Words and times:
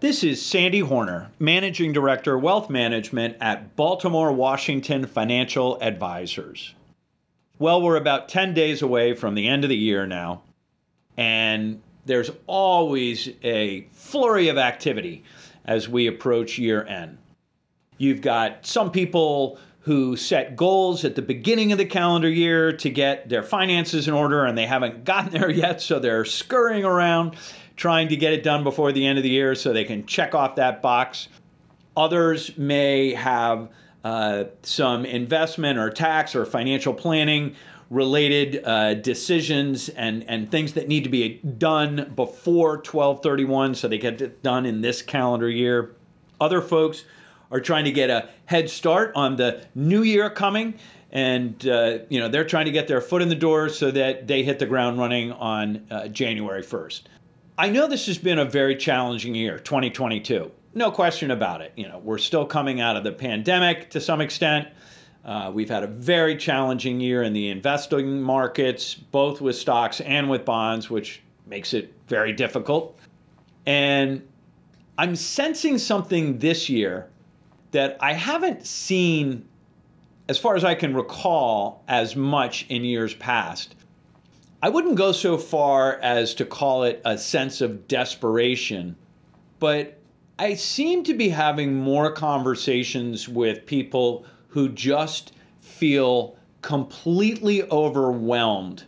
This 0.00 0.24
is 0.24 0.40
Sandy 0.40 0.80
Horner, 0.80 1.30
Managing 1.38 1.92
Director, 1.92 2.38
Wealth 2.38 2.70
Management 2.70 3.36
at 3.38 3.76
Baltimore 3.76 4.32
Washington 4.32 5.04
Financial 5.04 5.78
Advisors. 5.82 6.74
Well, 7.58 7.82
we're 7.82 7.96
about 7.96 8.30
10 8.30 8.54
days 8.54 8.80
away 8.80 9.12
from 9.12 9.34
the 9.34 9.46
end 9.46 9.62
of 9.62 9.68
the 9.68 9.76
year 9.76 10.06
now, 10.06 10.40
and 11.18 11.82
there's 12.06 12.30
always 12.46 13.28
a 13.42 13.86
flurry 13.92 14.48
of 14.48 14.56
activity 14.56 15.22
as 15.66 15.86
we 15.86 16.06
approach 16.06 16.58
year 16.58 16.82
end. 16.86 17.18
You've 17.98 18.22
got 18.22 18.64
some 18.64 18.90
people 18.90 19.58
who 19.80 20.16
set 20.16 20.56
goals 20.56 21.04
at 21.04 21.14
the 21.14 21.20
beginning 21.20 21.72
of 21.72 21.78
the 21.78 21.84
calendar 21.84 22.28
year 22.30 22.72
to 22.72 22.88
get 22.88 23.28
their 23.28 23.42
finances 23.42 24.08
in 24.08 24.14
order 24.14 24.46
and 24.46 24.56
they 24.56 24.66
haven't 24.66 25.04
gotten 25.04 25.30
there 25.30 25.50
yet, 25.50 25.82
so 25.82 25.98
they're 25.98 26.24
scurrying 26.24 26.86
around 26.86 27.36
trying 27.80 28.08
to 28.08 28.16
get 28.16 28.34
it 28.34 28.42
done 28.42 28.62
before 28.62 28.92
the 28.92 29.06
end 29.06 29.16
of 29.16 29.24
the 29.24 29.30
year 29.30 29.54
so 29.54 29.72
they 29.72 29.84
can 29.84 30.04
check 30.04 30.34
off 30.34 30.54
that 30.56 30.82
box. 30.82 31.28
Others 31.96 32.58
may 32.58 33.14
have 33.14 33.70
uh, 34.04 34.44
some 34.62 35.06
investment 35.06 35.78
or 35.78 35.88
tax 35.88 36.36
or 36.36 36.44
financial 36.44 36.92
planning 36.92 37.56
related 37.88 38.62
uh, 38.66 38.92
decisions 38.94 39.88
and, 39.88 40.28
and 40.28 40.50
things 40.50 40.74
that 40.74 40.88
need 40.88 41.04
to 41.04 41.10
be 41.10 41.40
done 41.56 42.12
before 42.14 42.76
1231 42.76 43.74
so 43.74 43.88
they 43.88 43.96
get 43.96 44.20
it 44.20 44.42
done 44.42 44.66
in 44.66 44.82
this 44.82 45.00
calendar 45.00 45.48
year. 45.48 45.96
Other 46.38 46.60
folks 46.60 47.06
are 47.50 47.60
trying 47.60 47.86
to 47.86 47.92
get 47.92 48.10
a 48.10 48.28
head 48.44 48.68
start 48.68 49.10
on 49.14 49.36
the 49.36 49.64
new 49.74 50.02
year 50.02 50.28
coming 50.28 50.74
and 51.12 51.66
uh, 51.66 51.98
you 52.08 52.20
know 52.20 52.28
they're 52.28 52.44
trying 52.44 52.66
to 52.66 52.70
get 52.70 52.86
their 52.86 53.00
foot 53.00 53.22
in 53.22 53.28
the 53.28 53.34
door 53.34 53.68
so 53.68 53.90
that 53.90 54.28
they 54.28 54.44
hit 54.44 54.58
the 54.58 54.66
ground 54.66 54.98
running 54.98 55.32
on 55.32 55.84
uh, 55.90 56.06
January 56.08 56.62
1st. 56.62 57.02
I 57.60 57.68
know 57.68 57.86
this 57.86 58.06
has 58.06 58.16
been 58.16 58.38
a 58.38 58.46
very 58.46 58.74
challenging 58.74 59.34
year, 59.34 59.58
2022. 59.58 60.50
No 60.72 60.90
question 60.90 61.30
about 61.30 61.60
it. 61.60 61.74
You 61.76 61.88
know, 61.88 61.98
we're 61.98 62.16
still 62.16 62.46
coming 62.46 62.80
out 62.80 62.96
of 62.96 63.04
the 63.04 63.12
pandemic 63.12 63.90
to 63.90 64.00
some 64.00 64.22
extent. 64.22 64.68
Uh, 65.26 65.50
we've 65.52 65.68
had 65.68 65.82
a 65.82 65.86
very 65.86 66.38
challenging 66.38 67.00
year 67.00 67.22
in 67.22 67.34
the 67.34 67.50
investing 67.50 68.22
markets, 68.22 68.94
both 68.94 69.42
with 69.42 69.56
stocks 69.56 70.00
and 70.00 70.30
with 70.30 70.46
bonds, 70.46 70.88
which 70.88 71.20
makes 71.46 71.74
it 71.74 71.92
very 72.06 72.32
difficult. 72.32 72.98
And 73.66 74.26
I'm 74.96 75.14
sensing 75.14 75.76
something 75.76 76.38
this 76.38 76.70
year 76.70 77.10
that 77.72 77.98
I 78.00 78.14
haven't 78.14 78.64
seen, 78.64 79.46
as 80.30 80.38
far 80.38 80.56
as 80.56 80.64
I 80.64 80.74
can 80.74 80.94
recall, 80.94 81.84
as 81.88 82.16
much 82.16 82.64
in 82.70 82.84
years 82.84 83.12
past. 83.12 83.74
I 84.62 84.68
wouldn't 84.68 84.96
go 84.96 85.12
so 85.12 85.38
far 85.38 85.98
as 86.02 86.34
to 86.34 86.44
call 86.44 86.82
it 86.82 87.00
a 87.04 87.16
sense 87.16 87.62
of 87.62 87.88
desperation, 87.88 88.96
but 89.58 89.98
I 90.38 90.54
seem 90.54 91.02
to 91.04 91.14
be 91.14 91.30
having 91.30 91.74
more 91.74 92.12
conversations 92.12 93.26
with 93.26 93.64
people 93.64 94.26
who 94.48 94.68
just 94.68 95.32
feel 95.60 96.36
completely 96.60 97.62
overwhelmed 97.70 98.84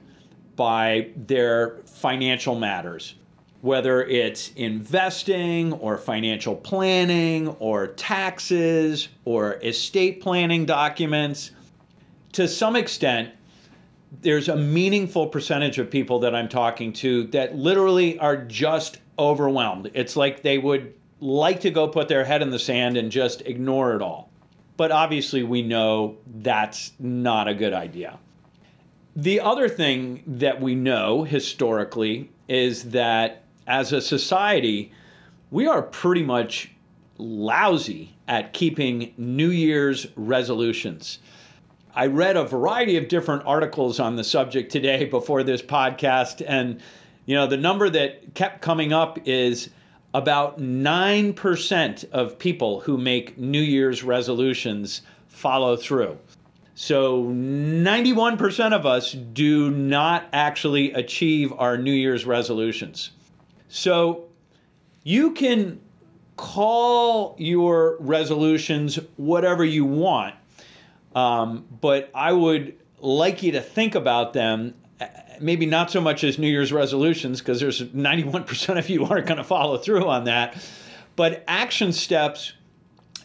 by 0.57 1.09
their 1.17 1.79
financial 1.87 2.55
matters, 2.55 3.15
whether 3.63 4.05
it's 4.05 4.53
investing 4.57 5.73
or 5.75 5.97
financial 5.97 6.55
planning 6.55 7.49
or 7.49 7.87
taxes 7.87 9.09
or 9.25 9.55
estate 9.63 10.21
planning 10.21 10.67
documents. 10.67 11.53
To 12.33 12.47
some 12.47 12.77
extent, 12.77 13.31
there's 14.21 14.49
a 14.49 14.57
meaningful 14.57 15.27
percentage 15.27 15.79
of 15.79 15.91
people 15.91 16.19
that 16.21 16.35
I'm 16.35 16.49
talking 16.49 16.93
to 16.95 17.25
that 17.29 17.57
literally 17.57 18.19
are 18.19 18.37
just 18.37 18.99
overwhelmed. 19.19 19.91
It's 19.95 20.17
like 20.17 20.43
they 20.43 20.59
would 20.59 20.95
like 21.21 21.61
to 21.61 21.71
go 21.71 21.89
put 21.89 22.09
their 22.09 22.25
head 22.25 22.43
in 22.43 22.51
the 22.51 22.59
sand 22.59 22.97
and 22.97 23.11
just 23.11 23.43
ignore 23.43 23.95
it 23.95 24.03
all. 24.03 24.31
But 24.77 24.91
obviously, 24.91 25.43
we 25.43 25.63
know 25.63 26.17
that's 26.27 26.93
not 26.99 27.49
a 27.49 27.55
good 27.55 27.73
idea. 27.73 28.19
The 29.15 29.41
other 29.41 29.69
thing 29.69 30.23
that 30.27 30.61
we 30.61 30.75
know 30.75 31.25
historically 31.25 32.31
is 32.49 32.91
that 32.91 33.45
as 33.67 33.93
a 33.93 34.01
society, 34.01 34.93
we 35.51 35.67
are 35.67 35.83
pretty 35.83 36.23
much 36.23 36.71
lousy 37.19 38.15
at 38.27 38.53
keeping 38.53 39.13
New 39.17 39.51
Year's 39.51 40.07
resolutions. 40.17 41.19
I 41.95 42.07
read 42.07 42.37
a 42.37 42.45
variety 42.45 42.97
of 42.97 43.09
different 43.09 43.45
articles 43.45 44.01
on 44.01 44.17
the 44.17 44.25
subject 44.25 44.73
today 44.73 45.05
before 45.05 45.43
this 45.43 45.61
podcast, 45.61 46.43
and 46.47 46.81
you 47.27 47.35
know 47.35 47.47
the 47.47 47.59
number 47.59 47.91
that 47.91 48.35
kept 48.35 48.63
coming 48.63 48.95
up 48.95 49.19
is 49.27 49.69
about 50.15 50.59
9% 50.59 52.11
of 52.11 52.39
people 52.39 52.81
who 52.81 52.97
make 52.97 53.37
New 53.37 53.61
Year's 53.61 54.03
resolutions 54.03 55.03
follow 55.29 55.77
through. 55.77 56.19
So 56.75 57.25
91% 57.25 58.73
of 58.73 58.87
us 58.87 59.13
do 59.13 59.71
not 59.71 60.27
actually 60.33 60.93
achieve 60.93 61.53
our 61.59 61.77
New 61.77 61.93
Year's 61.93 62.25
resolutions. 62.25 63.11
So 63.69 64.25
you 65.03 65.33
can 65.33 65.81
call 66.37 67.37
your 67.39 67.97
resolutions 68.01 68.99
whatever 69.17 69.65
you 69.65 69.85
want 69.85 70.35
um, 71.15 71.67
but 71.81 72.11
I 72.15 72.33
would 72.33 72.79
like 72.99 73.43
you 73.43 73.53
to 73.53 73.61
think 73.61 73.95
about 73.95 74.33
them, 74.33 74.75
uh, 75.01 75.07
maybe 75.41 75.67
not 75.67 75.91
so 75.91 76.01
much 76.01 76.25
as 76.25 76.39
New 76.39 76.49
Year's 76.49 76.73
resolutions, 76.73 77.41
because 77.41 77.61
there's 77.61 77.83
91% 77.83 78.79
of 78.79 78.89
you 78.89 79.05
aren't 79.11 79.27
going 79.27 79.39
to 79.39 79.45
follow 79.45 79.77
through 79.79 80.07
on 80.09 80.25
that, 80.25 80.57
but 81.17 81.45
action 81.47 81.93
steps 81.93 82.53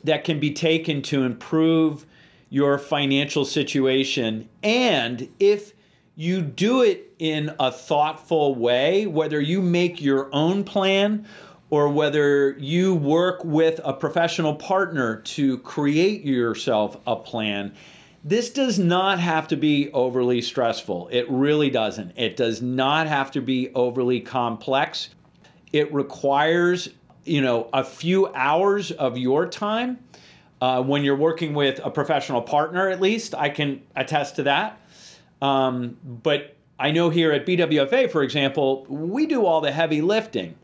that 0.04 0.24
can 0.24 0.40
be 0.40 0.54
taken 0.54 1.02
to 1.04 1.24
improve 1.24 2.06
your 2.50 2.78
financial 2.78 3.46
situation. 3.46 4.48
And 4.64 5.30
if 5.40 5.74
you 6.16 6.42
do 6.42 6.82
it 6.82 7.14
in 7.20 7.54
a 7.60 7.72
thoughtful 7.72 8.56
way, 8.56 9.06
whether 9.06 9.40
you 9.40 9.62
make 9.62 10.02
your 10.02 10.30
own 10.34 10.64
plan 10.64 11.28
or 11.70 11.90
whether 11.90 12.52
you 12.58 12.96
work 12.96 13.44
with 13.44 13.80
a 13.84 13.94
professional 13.94 14.56
partner 14.56 15.18
to 15.18 15.58
create 15.60 16.24
yourself 16.24 16.98
a 17.06 17.16
plan, 17.16 17.74
this 18.24 18.50
does 18.50 18.80
not 18.80 19.20
have 19.20 19.48
to 19.50 19.58
be 19.58 19.92
overly 19.92 20.42
stressful. 20.42 21.10
It 21.12 21.30
really 21.30 21.70
doesn't. 21.70 22.14
It 22.18 22.36
does 22.36 22.62
not 22.62 23.08
have 23.08 23.32
to 23.32 23.42
be 23.42 23.70
overly 23.74 24.20
complex. 24.22 25.10
It 25.74 25.94
requires, 25.94 26.90
you 27.26 27.42
know, 27.42 27.70
a 27.74 27.84
few 27.84 28.28
hours 28.28 28.92
of 28.92 29.18
your 29.18 29.48
time. 29.48 30.00
Uh, 30.60 30.82
when 30.82 31.04
you're 31.04 31.16
working 31.16 31.54
with 31.54 31.80
a 31.84 31.92
professional 31.92 32.42
partner, 32.42 32.90
at 32.90 33.00
least, 33.00 33.36
I 33.36 33.50
can 33.50 33.82
attest 33.96 34.38
to 34.38 34.44
that. 34.44 34.82
Um, 35.42 35.98
but 36.04 36.56
I 36.80 36.92
know 36.92 37.10
here 37.10 37.32
at 37.32 37.46
BWFA, 37.46 38.10
for 38.10 38.24
example, 38.24 38.86
we 38.90 39.28
do 39.28 39.46
all 39.46 39.62
the 39.62 39.72
heavy 39.72 40.02
lifting. 40.02 40.56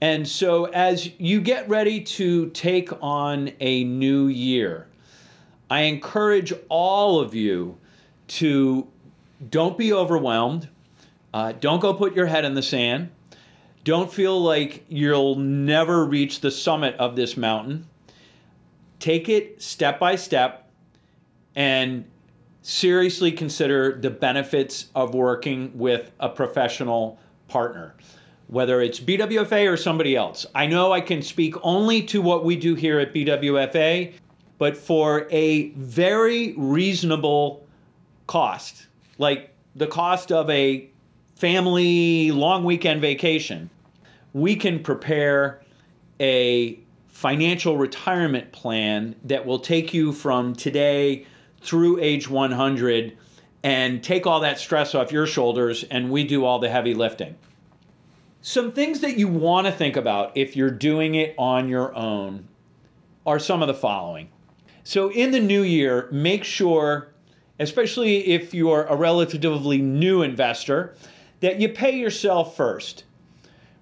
And 0.00 0.28
so, 0.28 0.66
as 0.66 1.10
you 1.18 1.40
get 1.40 1.68
ready 1.68 2.02
to 2.02 2.50
take 2.50 2.90
on 3.02 3.52
a 3.60 3.84
new 3.84 4.26
year, 4.26 4.88
I 5.70 5.82
encourage 5.82 6.52
all 6.68 7.18
of 7.18 7.34
you 7.34 7.78
to 8.28 8.86
don't 9.50 9.78
be 9.78 9.92
overwhelmed. 9.92 10.68
Uh, 11.32 11.52
don't 11.52 11.80
go 11.80 11.94
put 11.94 12.14
your 12.14 12.26
head 12.26 12.44
in 12.44 12.54
the 12.54 12.62
sand. 12.62 13.10
Don't 13.84 14.12
feel 14.12 14.38
like 14.38 14.84
you'll 14.88 15.36
never 15.36 16.04
reach 16.04 16.40
the 16.40 16.50
summit 16.50 16.94
of 16.96 17.16
this 17.16 17.36
mountain. 17.36 17.86
Take 18.98 19.28
it 19.28 19.62
step 19.62 19.98
by 19.98 20.16
step 20.16 20.70
and 21.54 22.04
seriously 22.62 23.32
consider 23.32 23.98
the 23.98 24.10
benefits 24.10 24.88
of 24.94 25.14
working 25.14 25.70
with 25.78 26.10
a 26.20 26.28
professional 26.28 27.18
partner 27.48 27.94
whether 28.48 28.80
it's 28.80 29.00
BWFA 29.00 29.70
or 29.70 29.76
somebody 29.76 30.14
else. 30.16 30.46
I 30.54 30.66
know 30.66 30.92
I 30.92 31.00
can 31.00 31.22
speak 31.22 31.54
only 31.62 32.02
to 32.02 32.22
what 32.22 32.44
we 32.44 32.56
do 32.56 32.74
here 32.74 33.00
at 33.00 33.12
BWFA, 33.12 34.12
but 34.58 34.76
for 34.76 35.26
a 35.30 35.70
very 35.70 36.54
reasonable 36.56 37.66
cost, 38.26 38.86
like 39.18 39.54
the 39.74 39.86
cost 39.86 40.32
of 40.32 40.48
a 40.50 40.88
family 41.34 42.30
long 42.30 42.64
weekend 42.64 43.00
vacation, 43.00 43.68
we 44.32 44.56
can 44.56 44.82
prepare 44.82 45.62
a 46.20 46.78
financial 47.08 47.76
retirement 47.76 48.52
plan 48.52 49.14
that 49.24 49.44
will 49.44 49.58
take 49.58 49.92
you 49.92 50.12
from 50.12 50.54
today 50.54 51.26
through 51.60 51.98
age 52.00 52.28
100 52.28 53.16
and 53.62 54.04
take 54.04 54.26
all 54.26 54.40
that 54.40 54.58
stress 54.58 54.94
off 54.94 55.10
your 55.10 55.26
shoulders, 55.26 55.82
and 55.84 56.10
we 56.10 56.24
do 56.24 56.44
all 56.44 56.58
the 56.58 56.68
heavy 56.68 56.94
lifting. 56.94 57.34
Some 58.46 58.70
things 58.70 59.00
that 59.00 59.18
you 59.18 59.26
want 59.26 59.66
to 59.66 59.72
think 59.72 59.96
about 59.96 60.36
if 60.36 60.54
you're 60.54 60.70
doing 60.70 61.16
it 61.16 61.34
on 61.36 61.68
your 61.68 61.92
own 61.96 62.46
are 63.26 63.40
some 63.40 63.60
of 63.60 63.66
the 63.66 63.74
following. 63.74 64.28
So, 64.84 65.10
in 65.10 65.32
the 65.32 65.40
new 65.40 65.62
year, 65.62 66.08
make 66.12 66.44
sure, 66.44 67.08
especially 67.58 68.28
if 68.28 68.54
you're 68.54 68.84
a 68.84 68.94
relatively 68.94 69.78
new 69.78 70.22
investor, 70.22 70.94
that 71.40 71.58
you 71.58 71.70
pay 71.70 71.98
yourself 71.98 72.56
first. 72.56 73.02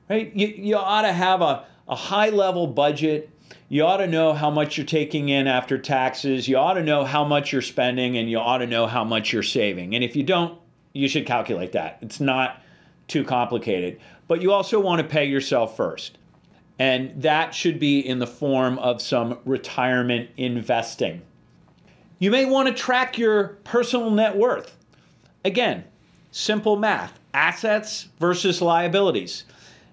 Right? 0.08 0.34
You, 0.34 0.46
you 0.46 0.76
ought 0.76 1.02
to 1.02 1.12
have 1.12 1.42
a, 1.42 1.66
a 1.86 1.94
high 1.94 2.30
level 2.30 2.66
budget. 2.66 3.28
You 3.68 3.84
ought 3.84 3.98
to 3.98 4.06
know 4.06 4.32
how 4.32 4.48
much 4.50 4.78
you're 4.78 4.86
taking 4.86 5.28
in 5.28 5.46
after 5.46 5.76
taxes. 5.76 6.48
You 6.48 6.56
ought 6.56 6.74
to 6.74 6.82
know 6.82 7.04
how 7.04 7.22
much 7.22 7.52
you're 7.52 7.60
spending, 7.60 8.16
and 8.16 8.30
you 8.30 8.38
ought 8.38 8.58
to 8.58 8.66
know 8.66 8.86
how 8.86 9.04
much 9.04 9.30
you're 9.30 9.42
saving. 9.42 9.94
And 9.94 10.02
if 10.02 10.16
you 10.16 10.22
don't, 10.22 10.58
you 10.94 11.06
should 11.06 11.26
calculate 11.26 11.72
that. 11.72 11.98
It's 12.00 12.18
not 12.18 12.62
too 13.08 13.24
complicated. 13.24 14.00
But 14.28 14.42
you 14.42 14.52
also 14.52 14.80
want 14.80 15.02
to 15.02 15.08
pay 15.08 15.24
yourself 15.24 15.76
first. 15.76 16.18
And 16.78 17.22
that 17.22 17.54
should 17.54 17.78
be 17.78 18.00
in 18.00 18.18
the 18.18 18.26
form 18.26 18.78
of 18.78 19.00
some 19.00 19.38
retirement 19.44 20.30
investing. 20.36 21.22
You 22.18 22.30
may 22.30 22.44
want 22.44 22.68
to 22.68 22.74
track 22.74 23.18
your 23.18 23.58
personal 23.64 24.10
net 24.10 24.36
worth. 24.36 24.76
Again, 25.44 25.84
simple 26.30 26.76
math 26.76 27.18
assets 27.32 28.08
versus 28.18 28.60
liabilities. 28.62 29.44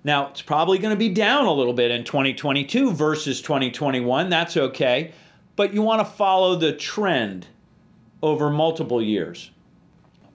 Now, 0.03 0.29
it's 0.29 0.41
probably 0.41 0.79
going 0.79 0.93
to 0.93 0.97
be 0.97 1.09
down 1.09 1.45
a 1.45 1.53
little 1.53 1.73
bit 1.73 1.91
in 1.91 2.03
2022 2.03 2.91
versus 2.93 3.41
2021. 3.41 4.29
That's 4.29 4.57
okay. 4.57 5.11
But 5.55 5.73
you 5.73 5.81
want 5.83 5.99
to 5.99 6.05
follow 6.05 6.55
the 6.55 6.73
trend 6.73 7.47
over 8.23 8.49
multiple 8.49 9.01
years. 9.01 9.51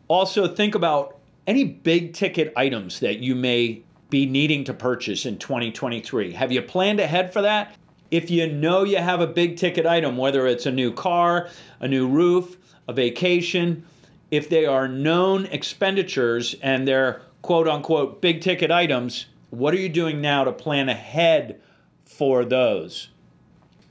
Also, 0.09 0.47
think 0.47 0.77
about 0.77 1.16
any 1.47 1.65
big 1.65 2.13
ticket 2.13 2.53
items 2.57 3.01
that 3.01 3.19
you 3.19 3.35
may 3.35 3.83
be 4.11 4.27
needing 4.27 4.65
to 4.65 4.75
purchase 4.75 5.27
in 5.27 5.39
2023? 5.39 6.33
Have 6.33 6.53
you 6.53 6.63
planned 6.63 7.01
ahead 7.01 7.33
for 7.33 7.43
that? 7.43 7.77
If 8.11 8.31
you 8.31 8.47
know 8.47 8.85
you 8.85 8.99
have 8.99 9.21
a 9.21 9.27
big 9.27 9.57
ticket 9.57 9.87
item, 9.87 10.17
whether 10.17 10.47
it's 10.47 10.67
a 10.67 10.71
new 10.71 10.93
car, 10.93 11.49
a 11.81 11.89
new 11.89 12.09
roof, 12.09 12.57
a 12.89 12.93
vacation, 12.93 13.85
if 14.31 14.49
they 14.49 14.67
are 14.67 14.89
known 14.89 15.47
expenditures 15.47 16.55
and 16.63 16.87
they're 16.87 17.23
quote 17.43 17.69
unquote 17.69 18.21
big 18.21 18.41
ticket 18.41 18.71
items, 18.71 19.27
what 19.51 19.75
are 19.75 19.79
you 19.79 19.89
doing 19.89 20.21
now 20.21 20.45
to 20.45 20.53
plan 20.53 20.89
ahead 20.89 21.61
for 22.05 22.45
those? 22.45 23.09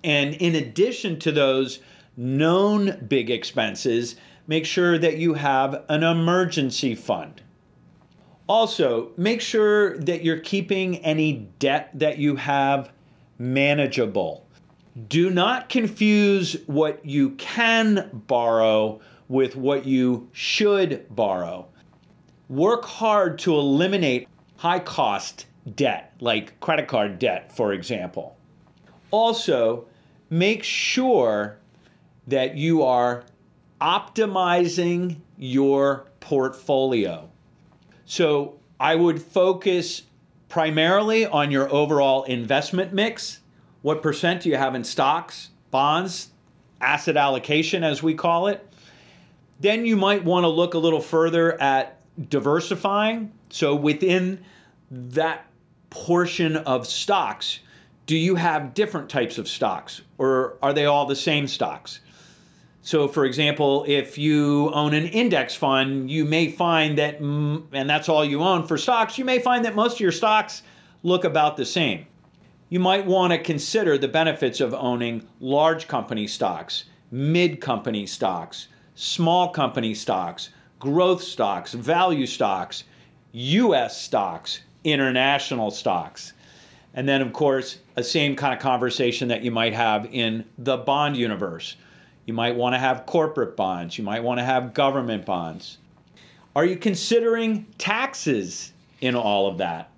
And 0.03 0.35
in 0.35 0.55
addition 0.55 1.19
to 1.19 1.31
those 1.31 1.79
known 2.15 3.05
big 3.07 3.29
expenses, 3.29 4.15
make 4.47 4.65
sure 4.65 4.97
that 4.97 5.17
you 5.17 5.33
have 5.33 5.83
an 5.89 6.03
emergency 6.03 6.95
fund. 6.95 7.41
Also, 8.47 9.11
make 9.17 9.41
sure 9.41 9.97
that 9.97 10.23
you're 10.23 10.39
keeping 10.39 10.97
any 10.97 11.49
debt 11.59 11.89
that 11.95 12.19
you 12.19 12.35
have 12.35 12.91
manageable. 13.39 14.45
Do 15.07 15.29
not 15.29 15.67
confuse 15.67 16.55
what 16.67 17.03
you 17.05 17.31
can 17.31 18.09
borrow 18.27 19.01
with 19.27 19.55
what 19.55 19.85
you 19.85 20.29
should 20.31 21.07
borrow. 21.09 21.67
Work 22.47 22.85
hard 22.85 23.39
to 23.39 23.55
eliminate 23.55 24.27
high 24.57 24.79
cost 24.79 25.47
debt, 25.75 26.13
like 26.19 26.59
credit 26.59 26.87
card 26.87 27.17
debt, 27.17 27.51
for 27.55 27.73
example. 27.73 28.37
Also, 29.09 29.87
make 30.29 30.63
sure 30.63 31.57
that 32.27 32.55
you 32.55 32.83
are 32.83 33.23
optimizing 33.81 35.17
your 35.37 36.05
portfolio. 36.19 37.29
So 38.05 38.59
I 38.79 38.95
would 38.95 39.21
focus 39.21 40.03
primarily 40.47 41.25
on 41.25 41.51
your 41.51 41.71
overall 41.73 42.23
investment 42.23 42.93
mix. 42.93 43.39
What 43.81 44.01
percent 44.01 44.43
do 44.43 44.49
you 44.49 44.57
have 44.57 44.75
in 44.75 44.83
stocks, 44.83 45.49
bonds, 45.71 46.29
asset 46.81 47.17
allocation, 47.17 47.83
as 47.83 48.01
we 48.01 48.13
call 48.13 48.47
it? 48.47 48.67
Then 49.59 49.85
you 49.85 49.95
might 49.95 50.23
want 50.23 50.43
to 50.43 50.49
look 50.49 50.73
a 50.73 50.77
little 50.77 51.01
further 51.01 51.59
at 51.61 51.99
diversifying. 52.29 53.31
So 53.49 53.75
within 53.75 54.43
that 54.91 55.45
portion 55.89 56.57
of 56.57 56.85
stocks, 56.85 57.59
do 58.05 58.15
you 58.17 58.35
have 58.35 58.73
different 58.73 59.09
types 59.09 59.37
of 59.37 59.47
stocks 59.47 60.01
or 60.17 60.57
are 60.61 60.73
they 60.73 60.85
all 60.85 61.05
the 61.05 61.15
same 61.15 61.47
stocks? 61.47 62.01
So, 62.85 63.07
for 63.07 63.25
example, 63.25 63.83
if 63.87 64.15
you 64.15 64.69
own 64.71 64.93
an 64.93 65.07
index 65.07 65.55
fund, 65.55 66.07
you 66.11 66.23
may 66.23 66.51
find 66.51 66.95
that, 66.99 67.19
and 67.19 67.89
that's 67.89 68.07
all 68.07 68.23
you 68.23 68.43
own 68.43 68.67
for 68.67 68.77
stocks, 68.77 69.17
you 69.17 69.25
may 69.25 69.39
find 69.39 69.65
that 69.65 69.73
most 69.73 69.95
of 69.95 70.01
your 70.01 70.11
stocks 70.11 70.61
look 71.01 71.23
about 71.23 71.57
the 71.57 71.65
same. 71.65 72.05
You 72.69 72.79
might 72.79 73.03
want 73.07 73.33
to 73.33 73.39
consider 73.39 73.97
the 73.97 74.07
benefits 74.07 74.61
of 74.61 74.75
owning 74.75 75.27
large 75.39 75.87
company 75.87 76.27
stocks, 76.27 76.83
mid 77.09 77.59
company 77.59 78.05
stocks, 78.05 78.67
small 78.93 79.49
company 79.49 79.95
stocks, 79.95 80.51
growth 80.77 81.23
stocks, 81.23 81.73
value 81.73 82.27
stocks, 82.27 82.83
US 83.31 83.99
stocks, 83.99 84.61
international 84.83 85.71
stocks. 85.71 86.33
And 86.93 87.09
then, 87.09 87.23
of 87.23 87.33
course, 87.33 87.79
a 87.95 88.03
same 88.03 88.35
kind 88.35 88.53
of 88.53 88.59
conversation 88.59 89.27
that 89.29 89.41
you 89.41 89.49
might 89.49 89.73
have 89.73 90.07
in 90.11 90.45
the 90.59 90.77
bond 90.77 91.17
universe 91.17 91.77
you 92.25 92.33
might 92.33 92.55
want 92.55 92.73
to 92.73 92.79
have 92.79 93.05
corporate 93.05 93.55
bonds. 93.55 93.97
You 93.97 94.03
might 94.03 94.23
want 94.23 94.39
to 94.39 94.43
have 94.43 94.73
government 94.73 95.25
bonds. 95.25 95.77
Are 96.55 96.65
you 96.65 96.77
considering 96.77 97.65
taxes 97.77 98.73
in 99.01 99.15
all 99.15 99.47
of 99.47 99.57
that? 99.59 99.91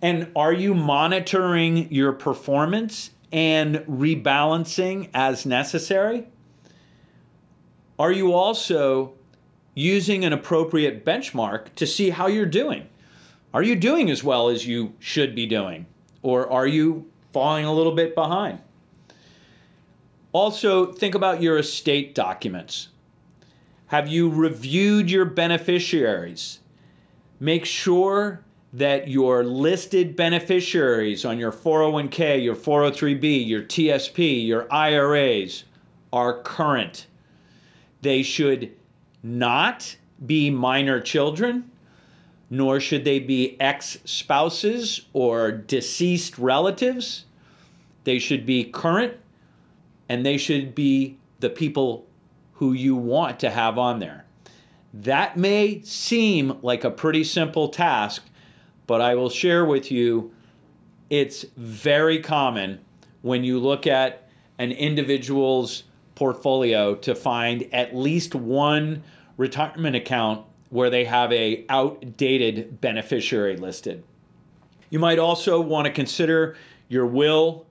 And 0.00 0.30
are 0.36 0.52
you 0.52 0.74
monitoring 0.74 1.90
your 1.92 2.12
performance 2.12 3.10
and 3.32 3.76
rebalancing 3.88 5.10
as 5.14 5.44
necessary? 5.44 6.26
Are 7.98 8.12
you 8.12 8.32
also 8.32 9.14
using 9.74 10.24
an 10.24 10.32
appropriate 10.32 11.04
benchmark 11.04 11.74
to 11.76 11.86
see 11.86 12.10
how 12.10 12.26
you're 12.26 12.46
doing? 12.46 12.88
Are 13.52 13.62
you 13.62 13.76
doing 13.76 14.10
as 14.10 14.22
well 14.22 14.48
as 14.48 14.66
you 14.66 14.94
should 14.98 15.34
be 15.34 15.46
doing? 15.46 15.86
Or 16.22 16.50
are 16.50 16.66
you 16.66 17.10
falling 17.32 17.64
a 17.64 17.72
little 17.72 17.92
bit 17.92 18.14
behind? 18.14 18.58
Also, 20.34 20.92
think 20.92 21.14
about 21.14 21.40
your 21.40 21.58
estate 21.58 22.12
documents. 22.12 22.88
Have 23.86 24.08
you 24.08 24.28
reviewed 24.28 25.08
your 25.08 25.24
beneficiaries? 25.24 26.58
Make 27.38 27.64
sure 27.64 28.40
that 28.72 29.06
your 29.06 29.44
listed 29.44 30.16
beneficiaries 30.16 31.24
on 31.24 31.38
your 31.38 31.52
401k, 31.52 32.42
your 32.42 32.56
403b, 32.56 33.46
your 33.46 33.62
TSP, 33.62 34.44
your 34.44 34.66
IRAs 34.72 35.62
are 36.12 36.42
current. 36.42 37.06
They 38.02 38.24
should 38.24 38.72
not 39.22 39.96
be 40.26 40.50
minor 40.50 41.00
children, 41.00 41.70
nor 42.50 42.80
should 42.80 43.04
they 43.04 43.20
be 43.20 43.56
ex 43.60 43.98
spouses 44.04 45.02
or 45.12 45.52
deceased 45.52 46.38
relatives. 46.38 47.26
They 48.02 48.18
should 48.18 48.44
be 48.44 48.64
current 48.64 49.14
and 50.08 50.24
they 50.24 50.36
should 50.36 50.74
be 50.74 51.18
the 51.40 51.50
people 51.50 52.06
who 52.54 52.72
you 52.72 52.94
want 52.94 53.40
to 53.40 53.50
have 53.50 53.78
on 53.78 53.98
there. 53.98 54.24
That 54.92 55.36
may 55.36 55.82
seem 55.82 56.58
like 56.62 56.84
a 56.84 56.90
pretty 56.90 57.24
simple 57.24 57.68
task, 57.68 58.24
but 58.86 59.00
I 59.00 59.14
will 59.14 59.30
share 59.30 59.64
with 59.64 59.90
you 59.90 60.32
it's 61.10 61.44
very 61.56 62.20
common 62.20 62.80
when 63.22 63.44
you 63.44 63.58
look 63.58 63.86
at 63.86 64.28
an 64.58 64.72
individual's 64.72 65.84
portfolio 66.14 66.94
to 66.94 67.14
find 67.14 67.68
at 67.72 67.94
least 67.94 68.34
one 68.34 69.02
retirement 69.36 69.96
account 69.96 70.46
where 70.70 70.90
they 70.90 71.04
have 71.04 71.32
a 71.32 71.64
outdated 71.68 72.80
beneficiary 72.80 73.56
listed. 73.56 74.02
You 74.90 74.98
might 74.98 75.18
also 75.18 75.60
want 75.60 75.86
to 75.86 75.92
consider 75.92 76.56
your 76.88 77.06
will 77.06 77.66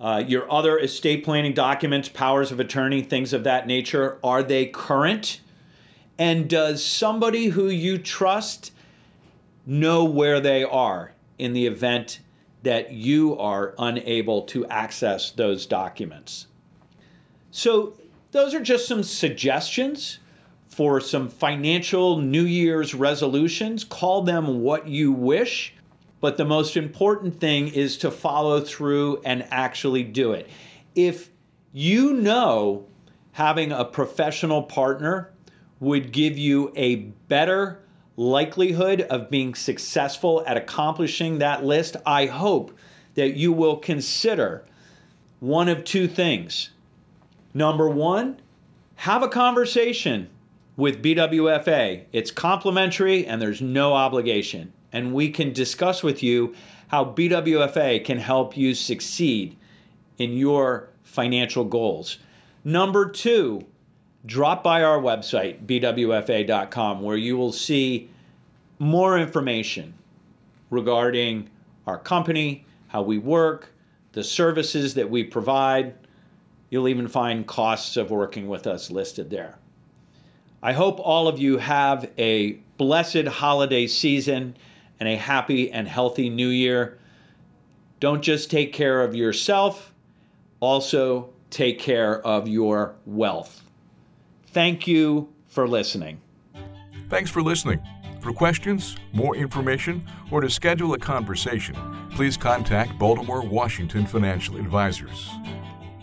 uh, 0.00 0.24
your 0.26 0.50
other 0.50 0.78
estate 0.78 1.24
planning 1.24 1.52
documents, 1.52 2.08
powers 2.08 2.50
of 2.50 2.58
attorney, 2.58 3.02
things 3.02 3.32
of 3.34 3.44
that 3.44 3.66
nature, 3.66 4.18
are 4.24 4.42
they 4.42 4.66
current? 4.66 5.40
And 6.18 6.48
does 6.48 6.82
somebody 6.82 7.46
who 7.46 7.68
you 7.68 7.98
trust 7.98 8.72
know 9.66 10.04
where 10.04 10.40
they 10.40 10.64
are 10.64 11.12
in 11.38 11.52
the 11.52 11.66
event 11.66 12.20
that 12.62 12.92
you 12.92 13.38
are 13.38 13.74
unable 13.78 14.42
to 14.42 14.66
access 14.66 15.32
those 15.32 15.66
documents? 15.66 16.46
So, 17.50 17.94
those 18.32 18.54
are 18.54 18.60
just 18.60 18.86
some 18.86 19.02
suggestions 19.02 20.20
for 20.68 21.00
some 21.00 21.28
financial 21.28 22.18
New 22.18 22.44
Year's 22.44 22.94
resolutions. 22.94 23.82
Call 23.82 24.22
them 24.22 24.60
what 24.60 24.86
you 24.86 25.12
wish. 25.12 25.74
But 26.20 26.36
the 26.36 26.44
most 26.44 26.76
important 26.76 27.40
thing 27.40 27.68
is 27.68 27.96
to 27.98 28.10
follow 28.10 28.60
through 28.60 29.22
and 29.24 29.46
actually 29.50 30.02
do 30.02 30.32
it. 30.32 30.48
If 30.94 31.30
you 31.72 32.12
know 32.12 32.86
having 33.32 33.72
a 33.72 33.84
professional 33.84 34.62
partner 34.62 35.32
would 35.80 36.12
give 36.12 36.36
you 36.36 36.72
a 36.76 36.96
better 37.28 37.82
likelihood 38.16 39.02
of 39.02 39.30
being 39.30 39.54
successful 39.54 40.44
at 40.46 40.58
accomplishing 40.58 41.38
that 41.38 41.64
list, 41.64 41.96
I 42.04 42.26
hope 42.26 42.76
that 43.14 43.34
you 43.34 43.52
will 43.52 43.76
consider 43.76 44.66
one 45.40 45.68
of 45.68 45.84
two 45.84 46.06
things. 46.06 46.70
Number 47.54 47.88
one, 47.88 48.40
have 48.96 49.22
a 49.22 49.28
conversation 49.28 50.28
with 50.76 51.02
BWFA. 51.02 52.04
It's 52.12 52.30
complimentary 52.30 53.26
and 53.26 53.40
there's 53.40 53.62
no 53.62 53.94
obligation. 53.94 54.72
And 54.92 55.14
we 55.14 55.30
can 55.30 55.52
discuss 55.52 56.02
with 56.02 56.22
you 56.22 56.54
how 56.88 57.04
BWFA 57.04 58.04
can 58.04 58.18
help 58.18 58.56
you 58.56 58.74
succeed 58.74 59.56
in 60.18 60.32
your 60.32 60.88
financial 61.02 61.64
goals. 61.64 62.18
Number 62.64 63.08
two, 63.08 63.64
drop 64.26 64.62
by 64.62 64.82
our 64.82 64.98
website, 64.98 65.64
bwfa.com, 65.66 67.02
where 67.02 67.16
you 67.16 67.36
will 67.36 67.52
see 67.52 68.10
more 68.78 69.18
information 69.18 69.94
regarding 70.70 71.48
our 71.86 71.98
company, 71.98 72.64
how 72.88 73.02
we 73.02 73.18
work, 73.18 73.72
the 74.12 74.24
services 74.24 74.94
that 74.94 75.08
we 75.08 75.24
provide. 75.24 75.94
You'll 76.70 76.88
even 76.88 77.08
find 77.08 77.46
costs 77.46 77.96
of 77.96 78.10
working 78.10 78.48
with 78.48 78.66
us 78.66 78.90
listed 78.90 79.30
there. 79.30 79.58
I 80.62 80.72
hope 80.72 81.00
all 81.00 81.26
of 81.26 81.38
you 81.38 81.58
have 81.58 82.10
a 82.18 82.52
blessed 82.76 83.26
holiday 83.26 83.86
season 83.86 84.56
and 85.00 85.08
a 85.08 85.16
happy 85.16 85.72
and 85.72 85.88
healthy 85.88 86.28
new 86.28 86.48
year. 86.48 86.98
Don't 87.98 88.22
just 88.22 88.50
take 88.50 88.72
care 88.72 89.02
of 89.02 89.14
yourself, 89.14 89.92
also 90.60 91.30
take 91.50 91.78
care 91.78 92.24
of 92.24 92.46
your 92.46 92.94
wealth. 93.06 93.62
Thank 94.48 94.86
you 94.86 95.32
for 95.48 95.66
listening. 95.66 96.20
Thanks 97.08 97.30
for 97.30 97.42
listening. 97.42 97.80
For 98.20 98.32
questions, 98.32 98.96
more 99.12 99.34
information, 99.34 100.06
or 100.30 100.42
to 100.42 100.50
schedule 100.50 100.92
a 100.92 100.98
conversation, 100.98 101.74
please 102.10 102.36
contact 102.36 102.98
Baltimore 102.98 103.42
Washington 103.42 104.06
Financial 104.06 104.58
Advisors. 104.58 105.30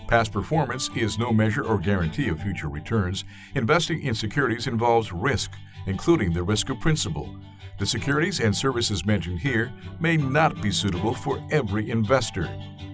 Past 0.07 0.31
performance 0.31 0.89
is 0.95 1.19
no 1.19 1.31
measure 1.31 1.63
or 1.63 1.77
guarantee 1.77 2.29
of 2.29 2.41
future 2.41 2.69
returns. 2.69 3.25
Investing 3.55 4.01
in 4.01 4.15
securities 4.15 4.65
involves 4.65 5.11
risk, 5.11 5.51
including 5.85 6.33
the 6.33 6.43
risk 6.43 6.69
of 6.69 6.79
principal. 6.79 7.35
The 7.79 7.85
securities 7.85 8.39
and 8.39 8.55
services 8.55 9.05
mentioned 9.05 9.39
here 9.39 9.71
may 9.99 10.17
not 10.17 10.61
be 10.61 10.71
suitable 10.71 11.13
for 11.13 11.45
every 11.51 11.91
investor. 11.91 12.49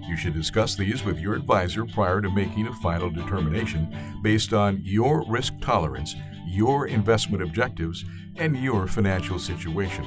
You 0.05 0.17
should 0.17 0.33
discuss 0.33 0.75
these 0.75 1.05
with 1.05 1.19
your 1.19 1.35
advisor 1.35 1.85
prior 1.85 2.19
to 2.19 2.29
making 2.29 2.67
a 2.67 2.75
final 2.75 3.09
determination 3.09 4.19
based 4.21 4.51
on 4.51 4.79
your 4.81 5.23
risk 5.29 5.53
tolerance, 5.61 6.15
your 6.45 6.87
investment 6.87 7.41
objectives, 7.41 8.03
and 8.35 8.57
your 8.57 8.87
financial 8.87 9.39
situation. 9.39 10.05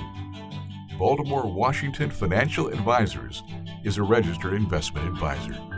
Baltimore 0.99 1.51
Washington 1.51 2.11
Financial 2.11 2.69
Advisors 2.69 3.43
is 3.83 3.97
a 3.97 4.03
registered 4.03 4.53
investment 4.53 5.09
advisor. 5.09 5.76